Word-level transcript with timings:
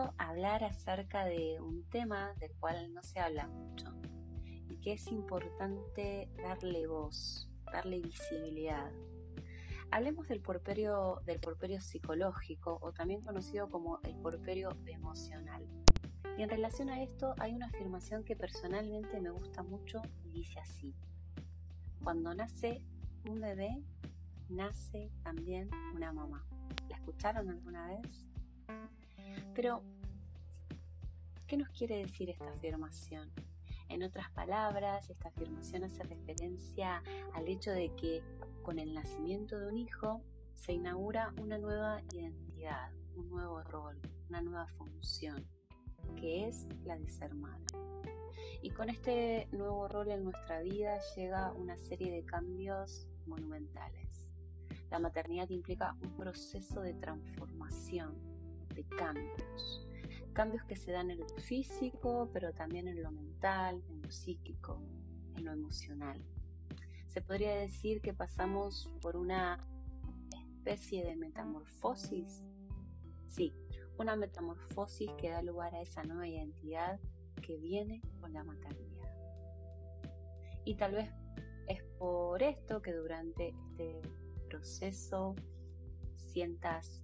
quiero 0.00 0.14
hablar 0.18 0.64
acerca 0.64 1.24
de 1.24 1.60
un 1.60 1.84
tema 1.90 2.32
del 2.38 2.52
cual 2.58 2.92
no 2.94 3.02
se 3.02 3.20
habla 3.20 3.46
mucho 3.48 3.92
y 4.68 4.76
que 4.76 4.92
es 4.92 5.06
importante 5.08 6.28
darle 6.42 6.86
voz, 6.86 7.48
darle 7.72 8.00
visibilidad. 8.00 8.90
Hablemos 9.90 10.28
del 10.28 10.40
porperio, 10.40 11.20
del 11.26 11.40
porperio 11.40 11.80
psicológico 11.80 12.78
o 12.80 12.92
también 12.92 13.22
conocido 13.22 13.68
como 13.68 13.98
el 14.04 14.14
porperio 14.16 14.70
emocional. 14.86 15.66
Y 16.38 16.42
en 16.42 16.48
relación 16.48 16.88
a 16.88 17.02
esto 17.02 17.34
hay 17.38 17.54
una 17.54 17.66
afirmación 17.66 18.24
que 18.24 18.36
personalmente 18.36 19.20
me 19.20 19.30
gusta 19.30 19.62
mucho 19.62 20.00
y 20.24 20.30
dice 20.30 20.60
así. 20.60 20.94
Cuando 22.02 22.32
nace 22.34 22.82
un 23.28 23.40
bebé, 23.40 23.82
nace 24.48 25.10
también 25.24 25.68
una 25.94 26.12
mamá. 26.12 26.46
¿La 26.88 26.96
escucharon 26.96 27.50
alguna 27.50 27.88
vez? 27.88 28.30
Pero, 29.54 29.82
¿qué 31.50 31.56
nos 31.56 31.70
quiere 31.70 31.96
decir 31.96 32.30
esta 32.30 32.48
afirmación? 32.48 33.28
En 33.88 34.04
otras 34.04 34.30
palabras, 34.30 35.10
esta 35.10 35.30
afirmación 35.30 35.82
hace 35.82 36.04
referencia 36.04 37.02
al 37.34 37.48
hecho 37.48 37.72
de 37.72 37.92
que 37.96 38.22
con 38.62 38.78
el 38.78 38.94
nacimiento 38.94 39.58
de 39.58 39.66
un 39.66 39.76
hijo 39.76 40.22
se 40.54 40.74
inaugura 40.74 41.34
una 41.42 41.58
nueva 41.58 42.02
identidad, 42.12 42.92
un 43.16 43.30
nuevo 43.30 43.64
rol, 43.64 44.00
una 44.28 44.40
nueva 44.42 44.68
función, 44.68 45.44
que 46.14 46.46
es 46.46 46.68
la 46.84 46.96
de 46.96 47.08
ser 47.08 47.34
madre. 47.34 47.66
Y 48.62 48.70
con 48.70 48.88
este 48.88 49.48
nuevo 49.50 49.88
rol 49.88 50.12
en 50.12 50.22
nuestra 50.22 50.60
vida 50.60 51.00
llega 51.16 51.50
una 51.54 51.76
serie 51.76 52.12
de 52.12 52.24
cambios 52.24 53.08
monumentales. 53.26 54.32
La 54.88 55.00
maternidad 55.00 55.48
implica 55.48 55.96
un 56.00 56.16
proceso 56.16 56.80
de 56.80 56.94
transformación, 56.94 58.14
de 58.72 58.84
cambios. 58.84 59.89
Cambios 60.40 60.64
que 60.64 60.74
se 60.74 60.90
dan 60.90 61.10
en 61.10 61.20
lo 61.20 61.28
físico, 61.28 62.30
pero 62.32 62.54
también 62.54 62.88
en 62.88 63.02
lo 63.02 63.10
mental, 63.10 63.84
en 63.90 64.00
lo 64.00 64.10
psíquico, 64.10 64.80
en 65.36 65.44
lo 65.44 65.52
emocional. 65.52 66.24
Se 67.08 67.20
podría 67.20 67.54
decir 67.56 68.00
que 68.00 68.14
pasamos 68.14 68.90
por 69.02 69.18
una 69.18 69.62
especie 70.32 71.04
de 71.04 71.14
metamorfosis. 71.14 72.42
Sí, 73.26 73.52
una 73.98 74.16
metamorfosis 74.16 75.10
que 75.18 75.28
da 75.28 75.42
lugar 75.42 75.74
a 75.74 75.82
esa 75.82 76.04
nueva 76.04 76.26
identidad 76.26 76.98
que 77.42 77.58
viene 77.58 78.00
con 78.18 78.32
la 78.32 78.42
maternidad. 78.42 79.12
Y 80.64 80.74
tal 80.76 80.94
vez 80.94 81.10
es 81.68 81.82
por 81.98 82.42
esto 82.42 82.80
que 82.80 82.94
durante 82.94 83.50
este 83.50 84.00
proceso 84.48 85.36
sientas 86.16 87.02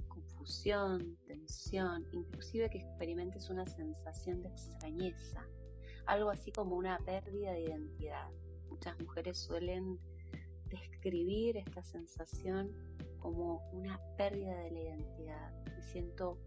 tensión, 1.27 2.07
inclusive 2.13 2.71
que 2.71 2.79
experimentes 2.79 3.51
una 3.51 3.67
sensación 3.67 4.43
de 4.43 4.49
extrañeza, 4.49 5.47
algo 6.07 6.31
así 6.31 6.53
como 6.53 6.77
una 6.77 6.99
pérdida 6.99 7.53
de 7.53 7.63
identidad. 7.63 8.31
Muchas 8.69 8.99
mujeres 9.01 9.39
suelen 9.39 9.99
describir 10.69 11.57
esta 11.57 11.83
sensación 11.83 12.73
como 13.19 13.69
una 13.73 14.01
pérdida 14.17 14.59
de 14.61 14.71
la 14.71 14.81
identidad. 14.81 15.65
Me 15.65 15.83
siento 15.83 16.39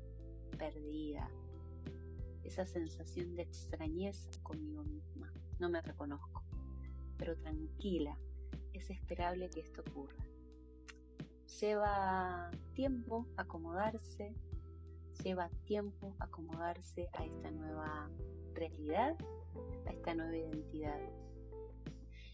perdida. 0.58 1.30
Esa 2.44 2.66
sensación 2.66 3.36
de 3.36 3.44
extrañeza 3.44 4.30
conmigo 4.44 4.84
misma. 4.84 5.32
No 5.60 5.70
me 5.70 5.82
reconozco 5.82 6.44
pero 7.20 7.36
tranquila, 7.36 8.18
es 8.74 8.90
esperable 8.90 9.50
que 9.50 9.60
esto 9.60 9.82
ocurra. 9.82 10.26
Lleva 11.60 12.50
tiempo 12.80 13.28
acomodarse, 13.36 14.34
lleva 15.22 15.50
tiempo 15.66 16.16
acomodarse 16.18 17.10
a 17.12 17.26
esta 17.26 17.52
nueva 17.52 18.10
realidad, 18.54 19.18
a 19.86 19.90
esta 19.92 20.16
nueva 20.16 20.38
identidad. 20.38 20.98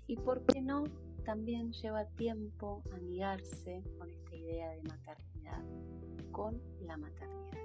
Y 0.05 0.17
por 0.17 0.45
qué 0.45 0.61
no, 0.61 0.83
también 1.23 1.73
lleva 1.73 2.05
tiempo 2.09 2.83
amigarse 2.93 3.81
con 3.97 4.11
esta 4.11 4.35
idea 4.35 4.69
de 4.69 4.83
maternidad, 4.83 5.63
con 6.31 6.61
la 6.81 6.95
maternidad. 6.97 7.57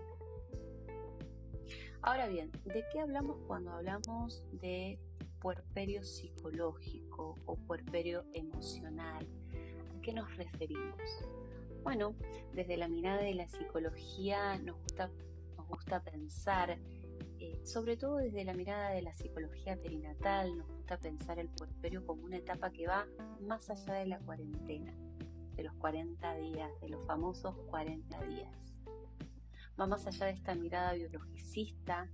Ahora 2.00 2.28
bien, 2.28 2.50
¿de 2.64 2.82
qué 2.90 3.00
hablamos 3.00 3.36
cuando 3.46 3.72
hablamos 3.72 4.42
de 4.52 4.98
puerperio 5.38 6.02
psicológico 6.02 7.34
o 7.44 7.56
puerperio 7.56 8.24
emocional. 8.34 9.26
¿A 9.96 10.00
qué 10.02 10.12
nos 10.12 10.34
referimos? 10.36 11.00
Bueno, 11.82 12.14
desde 12.52 12.76
la 12.76 12.88
mirada 12.88 13.22
de 13.22 13.34
la 13.34 13.48
psicología 13.48 14.58
nos 14.58 14.76
gusta, 14.82 15.10
nos 15.56 15.66
gusta 15.66 16.02
pensar, 16.02 16.78
eh, 17.38 17.60
sobre 17.64 17.96
todo 17.96 18.18
desde 18.18 18.44
la 18.44 18.52
mirada 18.52 18.90
de 18.90 19.00
la 19.00 19.14
psicología 19.14 19.76
perinatal, 19.80 20.58
nos 20.58 20.68
gusta 20.68 20.98
pensar 20.98 21.38
el 21.38 21.48
puerperio 21.48 22.04
como 22.04 22.24
una 22.24 22.36
etapa 22.36 22.70
que 22.70 22.86
va 22.86 23.06
más 23.40 23.70
allá 23.70 23.94
de 23.94 24.06
la 24.06 24.18
cuarentena, 24.18 24.94
de 25.56 25.62
los 25.62 25.74
40 25.76 26.34
días, 26.34 26.70
de 26.82 26.90
los 26.90 27.06
famosos 27.06 27.56
40 27.70 28.20
días. 28.26 28.78
Va 29.80 29.86
más 29.86 30.06
allá 30.06 30.26
de 30.26 30.32
esta 30.32 30.54
mirada 30.54 30.92
biologicista 30.92 32.10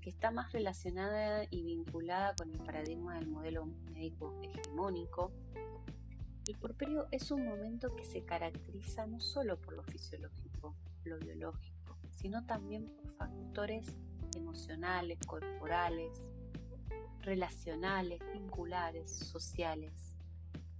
que 0.00 0.10
está 0.10 0.32
más 0.32 0.52
relacionada 0.52 1.44
y 1.50 1.62
vinculada 1.62 2.34
con 2.34 2.50
el 2.50 2.58
paradigma 2.58 3.14
del 3.14 3.28
modelo 3.28 3.66
médico 3.92 4.34
hegemónico, 4.42 5.32
el 6.46 6.58
porperio 6.58 7.06
es 7.10 7.30
un 7.30 7.44
momento 7.44 7.94
que 7.96 8.04
se 8.04 8.24
caracteriza 8.24 9.06
no 9.06 9.20
solo 9.20 9.60
por 9.60 9.74
lo 9.74 9.82
fisiológico, 9.84 10.76
lo 11.04 11.18
biológico, 11.18 11.96
sino 12.10 12.44
también 12.44 12.86
por 12.96 13.10
factores 13.10 13.86
emocionales, 14.36 15.18
corporales, 15.26 16.10
relacionales, 17.20 18.20
vinculares, 18.32 19.10
sociales, 19.10 20.16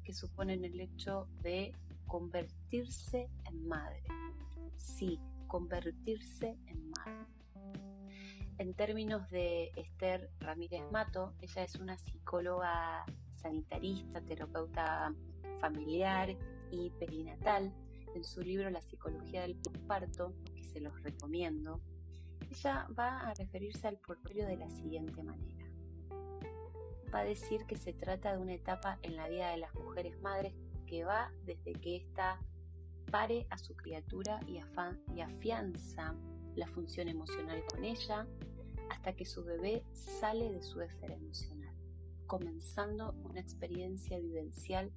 que 0.02 0.12
suponen 0.12 0.64
el 0.64 0.80
hecho 0.80 1.28
de 1.40 1.72
convertirse 2.06 3.30
en 3.46 3.66
madre. 3.66 4.02
Sí, 4.76 5.18
convertirse 5.46 6.58
en 6.66 6.90
madre. 6.90 7.26
En 8.58 8.74
términos 8.74 9.28
de 9.30 9.72
Esther 9.76 10.30
Ramírez 10.38 10.82
Mato, 10.92 11.34
ella 11.40 11.64
es 11.64 11.74
una 11.76 11.96
psicóloga 11.96 13.04
sanitarista, 13.44 14.22
terapeuta 14.22 15.14
familiar 15.60 16.36
y 16.70 16.90
perinatal. 16.98 17.72
En 18.14 18.24
su 18.24 18.40
libro 18.40 18.70
La 18.70 18.80
psicología 18.80 19.42
del 19.42 19.56
parto, 19.86 20.34
que 20.54 20.64
se 20.64 20.80
los 20.80 21.02
recomiendo, 21.02 21.80
ella 22.50 22.88
va 22.98 23.20
a 23.20 23.34
referirse 23.34 23.86
al 23.86 23.98
porperio 23.98 24.46
de 24.46 24.56
la 24.56 24.70
siguiente 24.70 25.22
manera. 25.22 25.66
Va 27.12 27.20
a 27.20 27.24
decir 27.24 27.66
que 27.66 27.76
se 27.76 27.92
trata 27.92 28.32
de 28.32 28.38
una 28.38 28.54
etapa 28.54 28.98
en 29.02 29.16
la 29.16 29.28
vida 29.28 29.50
de 29.50 29.58
las 29.58 29.74
mujeres 29.74 30.20
madres 30.20 30.54
que 30.86 31.04
va 31.04 31.32
desde 31.44 31.72
que 31.74 31.96
ésta 31.96 32.40
pare 33.10 33.46
a 33.50 33.58
su 33.58 33.74
criatura 33.76 34.40
y, 34.46 34.60
y 35.14 35.20
afianza 35.20 36.14
la 36.56 36.66
función 36.66 37.08
emocional 37.08 37.62
con 37.70 37.84
ella, 37.84 38.26
hasta 38.90 39.14
que 39.14 39.24
su 39.24 39.44
bebé 39.44 39.84
sale 39.92 40.52
de 40.52 40.62
su 40.62 40.80
esfera 40.80 41.14
emocional, 41.14 41.63
comenzando 42.26 43.14
una 43.24 43.40
experiencia 43.40 44.18
vivencial 44.18 44.92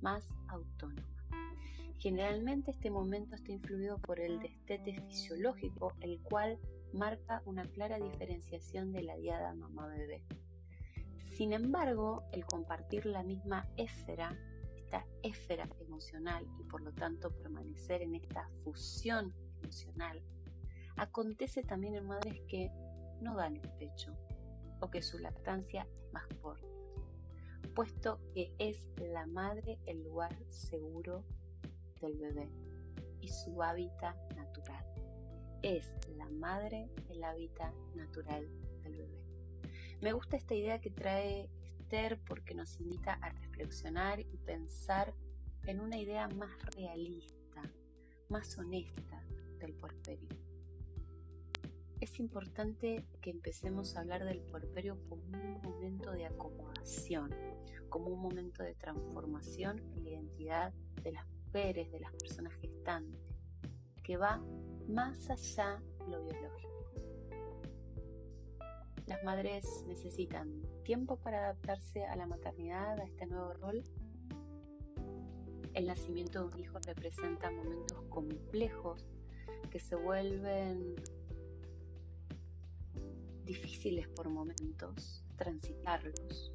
más 0.00 0.26
autónoma. 0.48 1.06
Generalmente 1.98 2.70
este 2.70 2.90
momento 2.90 3.34
está 3.34 3.52
influido 3.52 3.98
por 3.98 4.20
el 4.20 4.40
destete 4.40 4.98
fisiológico, 5.02 5.92
el 6.00 6.20
cual 6.22 6.58
marca 6.94 7.42
una 7.44 7.64
clara 7.66 7.98
diferenciación 7.98 8.90
de 8.92 9.02
la 9.02 9.16
diada 9.16 9.54
mamá-bebé. 9.54 10.24
Sin 11.36 11.52
embargo, 11.52 12.24
el 12.32 12.44
compartir 12.46 13.04
la 13.06 13.22
misma 13.22 13.68
esfera, 13.76 14.34
esta 14.76 15.04
esfera 15.22 15.68
emocional 15.80 16.46
y 16.58 16.64
por 16.64 16.80
lo 16.80 16.92
tanto 16.92 17.30
permanecer 17.30 18.02
en 18.02 18.14
esta 18.14 18.48
fusión 18.64 19.34
emocional, 19.62 20.22
acontece 20.96 21.62
también 21.62 21.96
en 21.96 22.06
madres 22.06 22.40
que 22.48 22.70
no 23.20 23.36
dan 23.36 23.56
el 23.56 23.68
pecho 23.78 24.16
o 24.80 24.90
que 24.90 25.02
su 25.02 25.18
lactancia 25.18 25.82
es 25.82 26.12
más 26.12 26.26
corta, 26.40 26.66
puesto 27.74 28.20
que 28.34 28.52
es 28.58 28.88
la 28.96 29.26
madre 29.26 29.78
el 29.86 30.02
lugar 30.02 30.36
seguro 30.48 31.24
del 32.00 32.16
bebé 32.16 32.48
y 33.20 33.28
su 33.28 33.62
hábitat 33.62 34.16
natural. 34.34 34.84
Es 35.62 35.94
la 36.16 36.28
madre 36.30 36.88
el 37.10 37.22
hábitat 37.22 37.74
natural 37.94 38.48
del 38.82 38.96
bebé. 38.96 39.20
Me 40.00 40.12
gusta 40.12 40.36
esta 40.36 40.54
idea 40.54 40.80
que 40.80 40.90
trae 40.90 41.50
Esther 41.78 42.18
porque 42.26 42.54
nos 42.54 42.80
invita 42.80 43.14
a 43.14 43.28
reflexionar 43.28 44.20
y 44.20 44.38
pensar 44.38 45.14
en 45.64 45.80
una 45.80 45.98
idea 45.98 46.28
más 46.28 46.50
realista, 46.74 47.62
más 48.28 48.56
honesta 48.56 49.22
del 49.58 49.74
puerperio 49.74 50.39
es 52.00 52.18
importante 52.18 53.04
que 53.20 53.30
empecemos 53.30 53.96
a 53.96 54.00
hablar 54.00 54.24
del 54.24 54.40
puerperio 54.40 54.98
como 55.08 55.22
un 55.22 55.60
momento 55.62 56.12
de 56.12 56.26
acomodación, 56.26 57.30
como 57.90 58.06
un 58.06 58.20
momento 58.20 58.62
de 58.62 58.74
transformación 58.74 59.80
en 59.94 60.04
la 60.04 60.10
identidad 60.10 60.72
de 61.02 61.12
las 61.12 61.26
mujeres, 61.28 61.92
de 61.92 62.00
las 62.00 62.12
personas 62.12 62.54
gestantes, 62.54 63.34
que 64.02 64.16
va 64.16 64.42
más 64.88 65.28
allá 65.28 65.82
de 65.98 66.08
lo 66.08 66.24
biológico. 66.24 66.70
Las 69.06 69.22
madres 69.22 69.84
necesitan 69.86 70.62
tiempo 70.84 71.16
para 71.16 71.38
adaptarse 71.40 72.06
a 72.06 72.16
la 72.16 72.26
maternidad, 72.26 72.98
a 72.98 73.04
este 73.04 73.26
nuevo 73.26 73.52
rol. 73.54 73.84
El 75.74 75.86
nacimiento 75.86 76.40
de 76.40 76.54
un 76.54 76.60
hijo 76.60 76.78
representa 76.78 77.50
momentos 77.50 78.00
complejos 78.08 79.04
que 79.70 79.80
se 79.80 79.96
vuelven 79.96 80.94
difíciles 83.50 84.06
por 84.06 84.28
momentos 84.28 85.24
transitarlos, 85.34 86.52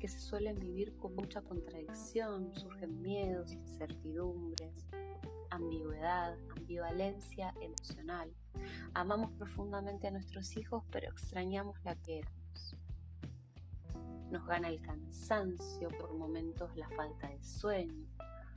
que 0.00 0.08
se 0.08 0.18
suelen 0.18 0.58
vivir 0.58 0.96
con 0.96 1.14
mucha 1.14 1.42
contradicción, 1.42 2.54
surgen 2.54 3.02
miedos, 3.02 3.52
incertidumbres, 3.52 4.86
ambigüedad, 5.50 6.34
ambivalencia 6.56 7.52
emocional. 7.60 8.32
Amamos 8.94 9.32
profundamente 9.32 10.06
a 10.06 10.12
nuestros 10.12 10.56
hijos, 10.56 10.82
pero 10.90 11.10
extrañamos 11.10 11.76
la 11.84 11.94
que 11.96 12.20
éramos. 12.20 12.76
Nos 14.30 14.46
gana 14.46 14.68
el 14.68 14.80
cansancio, 14.80 15.90
por 16.00 16.14
momentos 16.14 16.74
la 16.74 16.88
falta 16.88 17.28
de 17.28 17.42
sueño, 17.42 18.06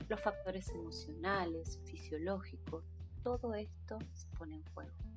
los 0.08 0.22
factores 0.22 0.70
emocionales, 0.70 1.80
fisiológicos, 1.84 2.82
todo 3.22 3.52
esto 3.52 3.98
se 4.14 4.26
pone 4.38 4.56
en 4.56 4.64
juego. 4.72 5.09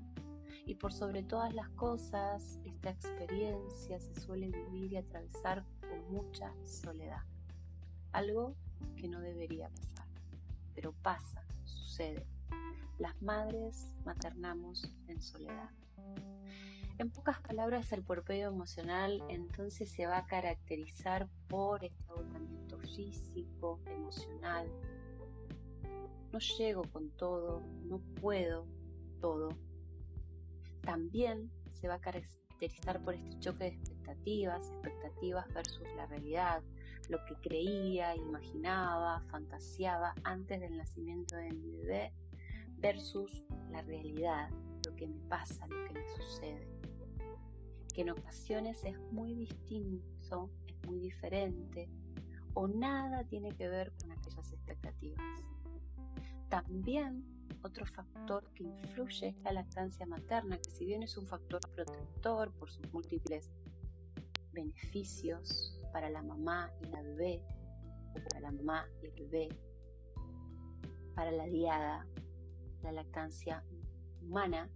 Y 0.66 0.76
por 0.76 0.94
sobre 0.94 1.24
todas 1.24 1.54
las 1.54 1.70
cosas, 1.70 2.60
esta 2.64 2.90
experiencia 2.90 4.00
se 4.00 4.20
suele 4.20 4.50
vivir 4.50 4.94
y 4.94 4.98
atravesar 4.98 5.66
con 5.82 6.14
mucha 6.14 6.54
soledad. 6.64 7.24
Algo 8.12 8.56
que 8.96 9.08
no 9.08 9.20
debería 9.20 9.70
pasar, 9.70 10.08
pero 10.74 10.94
pasa, 10.94 11.44
sucede. 11.66 12.26
Las 12.98 13.22
madres 13.22 13.94
maternamos 14.06 14.90
en 15.08 15.22
soledad. 15.22 15.70
En 17.00 17.10
pocas 17.10 17.42
palabras, 17.42 17.92
el 17.92 18.04
puerperio 18.04 18.48
emocional 18.48 19.24
entonces 19.28 19.90
se 19.90 20.06
va 20.06 20.20
a 20.20 20.26
caracterizar 20.28 21.28
por 21.48 21.84
este 21.84 22.04
agotamiento 22.08 22.78
físico, 22.80 23.80
emocional. 23.88 24.68
No 26.32 26.40
llego 26.40 26.84
con 26.84 27.10
todo, 27.10 27.62
no 27.84 28.00
puedo 28.22 28.68
todo, 29.20 29.50
también 30.84 31.52
se 31.72 31.88
va 31.88 31.96
a 31.96 32.02
caracterizar 32.02 33.02
por 33.04 33.16
este 33.16 33.40
choque 33.40 33.66
de 33.66 33.70
expectativas, 33.70 34.70
expectativas 34.70 35.54
versus 35.54 35.88
la 35.96 36.06
realidad, 36.06 36.62
lo 37.10 37.24
que 37.26 37.36
creía, 37.36 38.16
imaginaba, 38.16 39.22
fantaseaba 39.30 40.14
antes 40.24 40.60
del 40.60 40.78
nacimiento 40.78 41.36
de 41.36 41.52
mi 41.52 41.72
bebé 41.72 42.14
versus 42.78 43.46
la 43.72 43.82
realidad, 43.82 44.50
lo 44.86 44.96
que 44.96 45.08
me 45.08 45.20
pasa, 45.30 45.68
lo 45.68 45.86
que 45.88 45.94
me 45.94 46.08
sucede. 46.16 46.68
Que 47.94 48.02
en 48.02 48.12
ocasiones 48.12 48.84
es 48.86 48.98
muy 49.12 49.34
distinto, 49.36 50.50
es 50.68 50.88
muy 50.88 51.00
diferente 51.00 51.90
o 52.54 52.68
nada 52.68 53.24
tiene 53.24 53.52
que 53.54 53.68
ver 53.68 53.92
con 54.00 54.12
aquellas 54.12 54.52
expectativas. 54.52 55.22
También 56.50 57.24
otro 57.64 57.86
factor 57.86 58.52
que 58.54 58.64
influye 58.64 59.30
es 59.30 59.42
la 59.42 59.54
lactancia 59.54 60.06
materna, 60.06 60.58
que 60.58 60.70
si 60.70 60.86
bien 60.86 61.04
es 61.04 61.18
un 61.18 61.28
factor 61.28 61.62
protector 61.74 62.52
por 62.54 62.70
sus 62.70 62.92
múltiples 62.94 63.50
beneficios 64.52 65.80
para 65.92 66.10
la 66.10 66.22
mamá 66.22 66.72
y 66.82 66.88
la 66.88 67.02
bebé, 67.02 67.42
o 68.12 68.30
para 68.30 68.42
la 68.42 68.52
mamá 68.52 68.88
y 69.02 69.08
el 69.08 69.14
bebé, 69.14 69.50
para 71.16 71.32
la 71.32 71.46
diada, 71.46 72.06
la 72.82 72.92
lactancia 72.92 73.64
humana, 74.22 74.70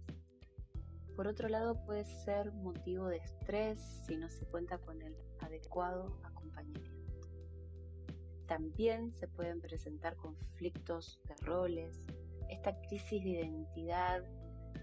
por 1.14 1.26
otro 1.26 1.48
lado 1.48 1.84
puede 1.84 2.04
ser 2.04 2.52
motivo 2.52 3.08
de 3.08 3.16
estrés 3.16 3.80
si 4.06 4.16
no 4.16 4.30
se 4.30 4.46
cuenta 4.46 4.78
con 4.78 5.02
el 5.02 5.16
adecuado 5.40 6.18
acompañamiento. 6.22 6.96
También 8.46 9.12
se 9.12 9.28
pueden 9.28 9.60
presentar 9.60 10.16
conflictos 10.16 11.20
de 11.26 11.34
roles, 11.44 12.00
esta 12.48 12.80
crisis 12.82 13.22
de 13.22 13.30
identidad 13.30 14.22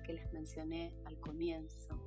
que 0.06 0.13
les 0.13 0.31
mencioné 0.31 0.94
al 1.06 1.19
comienzo. 1.19 2.00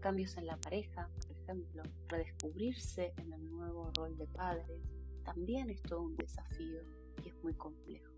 Cambios 0.00 0.36
en 0.36 0.46
la 0.46 0.56
pareja, 0.56 1.08
por 1.26 1.36
ejemplo, 1.36 1.82
redescubrirse 2.08 3.14
en 3.18 3.32
el 3.32 3.50
nuevo 3.50 3.90
rol 3.96 4.16
de 4.16 4.26
padres, 4.26 4.92
también 5.24 5.70
es 5.70 5.82
todo 5.82 6.02
un 6.02 6.16
desafío 6.16 6.82
y 7.22 7.28
es 7.28 7.42
muy 7.42 7.54
complejo. 7.54 8.12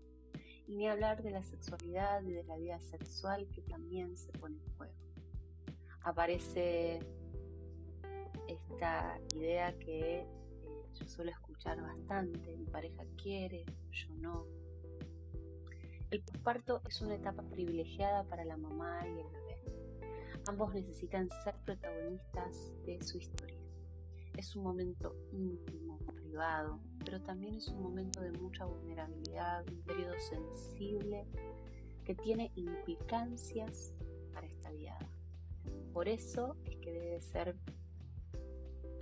Y 0.67 0.75
ni 0.75 0.87
hablar 0.87 1.23
de 1.23 1.31
la 1.31 1.43
sexualidad 1.43 2.21
y 2.23 2.33
de 2.33 2.43
la 2.43 2.57
vida 2.57 2.79
sexual 2.81 3.47
que 3.49 3.61
también 3.61 4.17
se 4.17 4.31
pone 4.33 4.57
en 4.57 4.75
juego. 4.75 4.93
Aparece 6.01 6.99
esta 8.47 9.19
idea 9.35 9.77
que 9.79 10.19
eh, 10.19 10.27
yo 10.93 11.07
suelo 11.07 11.31
escuchar 11.31 11.81
bastante, 11.81 12.55
mi 12.57 12.65
pareja 12.65 13.03
quiere, 13.21 13.65
yo 13.91 14.09
no, 14.15 14.45
el 16.09 16.21
posparto 16.21 16.81
es 16.87 17.01
una 17.01 17.15
etapa 17.15 17.43
privilegiada 17.43 18.23
para 18.23 18.45
la 18.45 18.57
mamá 18.57 19.05
y 19.07 19.19
el 19.19 19.27
bebé. 19.27 19.63
Ambos 20.47 20.73
necesitan 20.73 21.29
ser 21.43 21.55
protagonistas 21.65 22.73
de 22.85 23.01
su 23.03 23.17
historia. 23.17 23.59
Es 24.37 24.55
un 24.55 24.63
momento 24.63 25.15
íntimo, 25.31 25.97
privado, 26.05 26.79
pero 27.03 27.21
también 27.21 27.55
es 27.55 27.67
un 27.67 27.81
momento 27.81 28.21
de 28.21 28.31
mucha 28.31 28.65
vulnerabilidad, 28.65 29.67
un 29.67 29.81
periodo 29.81 30.13
sensible 30.19 31.25
que 32.05 32.15
tiene 32.15 32.51
implicancias 32.55 33.93
para 34.33 34.47
esta 34.47 34.69
diada. 34.71 35.09
Por 35.91 36.07
eso 36.07 36.55
es 36.63 36.77
que 36.77 36.91
debe 36.91 37.21
ser 37.21 37.57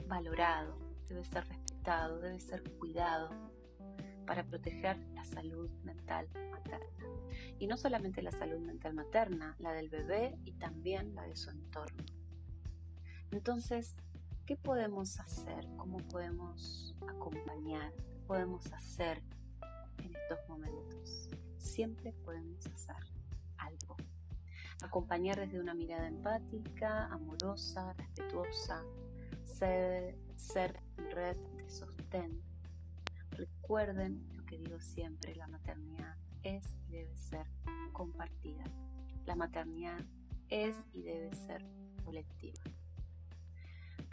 valorado, 0.07 0.77
debe 1.07 1.23
ser 1.23 1.45
respetado, 1.47 2.19
debe 2.19 2.39
ser 2.39 2.63
cuidado 2.77 3.29
para 4.25 4.43
proteger 4.43 4.97
la 5.13 5.23
salud 5.23 5.69
mental 5.83 6.27
materna. 6.51 7.07
Y 7.59 7.67
no 7.67 7.77
solamente 7.77 8.21
la 8.21 8.31
salud 8.31 8.59
mental 8.59 8.93
materna, 8.93 9.55
la 9.59 9.71
del 9.73 9.89
bebé 9.89 10.37
y 10.43 10.53
también 10.53 11.15
la 11.15 11.23
de 11.23 11.35
su 11.35 11.49
entorno. 11.49 12.03
Entonces, 13.31 13.95
¿qué 14.45 14.55
podemos 14.55 15.19
hacer? 15.19 15.67
¿Cómo 15.77 15.97
podemos 15.97 16.95
acompañar? 17.07 17.93
¿Qué 17.93 18.19
podemos 18.27 18.71
hacer 18.73 19.21
en 20.03 20.15
estos 20.15 20.39
momentos? 20.47 21.29
Siempre 21.57 22.13
podemos 22.23 22.65
hacer 22.67 22.95
algo. 23.57 23.97
Acompañar 24.83 25.39
desde 25.39 25.59
una 25.59 25.73
mirada 25.73 26.07
empática, 26.07 27.05
amorosa, 27.07 27.93
respetuosa, 27.93 28.83
ser, 29.45 30.17
ser 30.35 30.79
red 30.97 31.37
de 31.57 31.69
sostén 31.69 32.54
Recuerden 33.65 34.23
lo 34.37 34.45
que 34.45 34.59
digo 34.59 34.79
siempre, 34.79 35.33
la 35.33 35.47
maternidad 35.47 36.15
es 36.43 36.75
y 36.87 36.91
debe 36.91 37.15
ser 37.17 37.47
compartida. 37.93 38.63
La 39.25 39.35
maternidad 39.35 40.05
es 40.49 40.75
y 40.93 41.01
debe 41.01 41.33
ser 41.33 41.65
colectiva. 42.03 42.61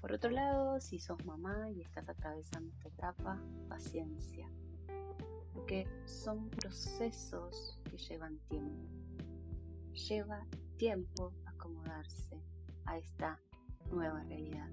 Por 0.01 0.15
otro 0.15 0.31
lado, 0.31 0.81
si 0.81 0.99
sos 0.99 1.23
mamá 1.27 1.69
y 1.69 1.83
estás 1.83 2.09
atravesando 2.09 2.71
esta 2.71 2.89
etapa, 2.89 3.43
paciencia, 3.69 4.49
porque 5.53 5.87
son 6.07 6.49
procesos 6.49 7.79
que 7.91 7.99
llevan 7.99 8.39
tiempo. 8.47 8.89
Lleva 10.09 10.47
tiempo 10.79 11.35
acomodarse 11.45 12.43
a 12.87 12.97
esta 12.97 13.39
nueva 13.91 14.23
realidad. 14.23 14.71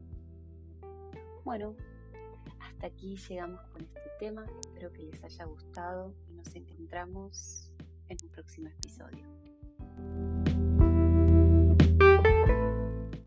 Bueno, 1.43 1.75
hasta 2.79 2.95
aquí 2.95 3.17
llegamos 3.27 3.62
con 3.74 3.81
este 3.81 4.00
tema. 4.19 4.45
Espero 4.62 4.93
que 4.93 5.03
les 5.03 5.21
haya 5.21 5.43
gustado 5.43 6.15
y 6.29 6.33
nos 6.33 6.55
encontramos 6.55 7.74
en 8.07 8.17
un 8.24 8.29
próximo 8.29 8.69
episodio. 8.69 10.28